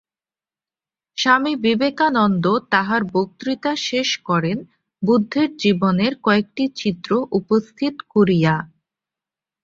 স্বামী 1.17 1.53
বিবেকানন্দ 1.63 2.45
তাঁহার 2.71 3.01
বক্তৃতা 3.13 3.71
শেষ 3.87 4.09
করেন 4.27 4.57
বুদ্ধের 5.03 5.49
জীবনের 5.57 6.13
কয়েকটি 6.25 6.63
চিত্র 6.79 7.09
উপস্থিত 7.39 7.95
করিয়া। 8.13 8.55